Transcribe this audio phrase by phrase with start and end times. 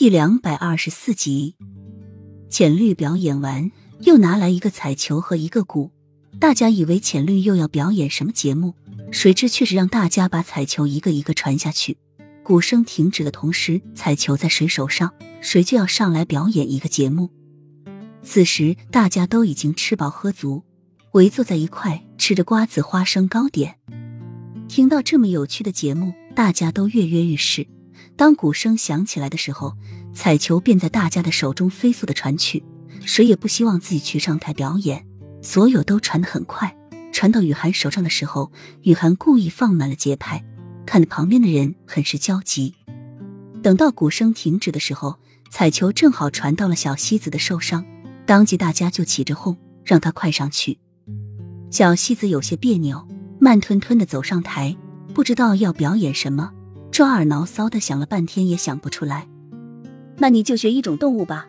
[0.00, 1.56] 第两百二十四集，
[2.48, 5.90] 浅绿表演完，又拿来一个彩球和一个鼓。
[6.38, 8.76] 大家以为浅绿又要表演什么节目，
[9.10, 11.98] 谁知却是让大家把彩球一个一个传下去。
[12.44, 17.30] 鼓声停止的同时，彩球在谁手上，谁就要上来表演一个节目。
[18.22, 20.62] 此时大家都已经吃饱喝足，
[21.14, 23.74] 围坐在一块吃着瓜子、花生糕点。
[24.68, 27.66] 听到这么有趣的节目，大家都跃跃欲试。
[28.16, 29.76] 当鼓声响起来的时候，
[30.12, 32.64] 彩球便在大家的手中飞速的传去。
[33.04, 35.06] 谁也不希望自己去上台表演，
[35.40, 36.76] 所有都传得很快。
[37.12, 40.44] 传到雨涵手上的时候，雨涵故意放慢了节拍，
[40.84, 42.74] 看得旁边的人很是焦急。
[43.62, 45.18] 等到鼓声停止的时候，
[45.50, 47.84] 彩球正好传到了小西子的手上，
[48.26, 50.78] 当即大家就起着哄，让他快上去。
[51.70, 53.06] 小西子有些别扭，
[53.40, 54.76] 慢吞吞的走上台，
[55.14, 56.52] 不知道要表演什么。
[56.98, 59.28] 抓耳挠腮的想了半天也想不出来，
[60.16, 61.46] 那你就学一种动物吧。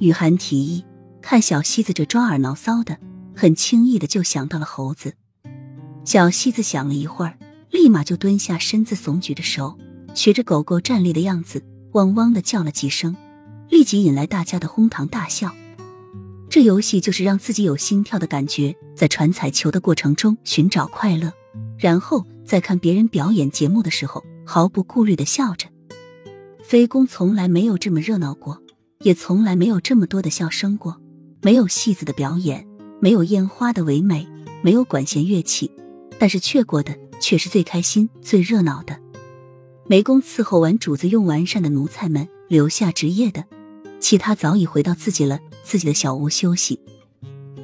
[0.00, 0.84] 雨涵提议，
[1.20, 2.98] 看小西子这抓耳挠腮的，
[3.32, 5.14] 很轻易的就想到了猴子。
[6.04, 7.38] 小西子想了一会儿，
[7.70, 9.78] 立马就蹲下身子，耸举着手，
[10.14, 11.62] 学着狗狗站立的样子，
[11.92, 13.14] 汪汪的叫了几声，
[13.68, 15.54] 立即引来大家的哄堂大笑。
[16.50, 21.32] 这游戏就是让自己有心跳的感觉，在传彩球的过程中寻找快乐，
[21.78, 24.24] 然后在看别人表演节目的时候。
[24.54, 25.66] 毫不顾虑的笑着，
[26.62, 28.62] 飞宫从来没有这么热闹过，
[29.00, 31.00] 也从来没有这么多的笑声过。
[31.40, 32.68] 没有戏子的表演，
[33.00, 34.28] 没有烟花的唯美，
[34.62, 35.72] 没有管弦乐器，
[36.18, 39.00] 但是却过的却是最开心、最热闹的。
[39.86, 43.46] 梅宫伺候完主子用完膳的奴才们，留下值夜的，
[44.00, 46.78] 其他早已回到自己了自己的小屋休息。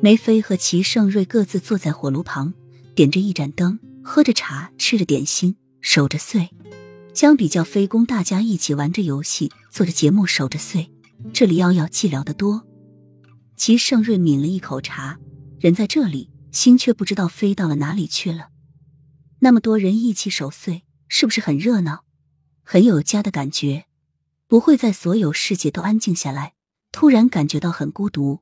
[0.00, 2.54] 梅妃和齐盛瑞各自坐在火炉旁，
[2.94, 5.54] 点着一盏灯，喝着茶，吃着点心。
[5.82, 6.50] 守着岁，
[7.20, 10.90] 相比较非宫，大家一起玩着游戏，做着节目，守着岁，
[11.34, 12.66] 这里要要寂寥得多。
[13.58, 15.18] 齐盛瑞抿了一口茶，
[15.58, 18.48] 人在这里，心却不知道飞到了哪里去了。
[19.40, 22.06] 那么多人一起守岁，是不是很热闹，
[22.62, 23.84] 很有家的感觉？
[24.46, 26.54] 不会在所有世界都安静下来，
[26.90, 28.40] 突然感觉到很孤独，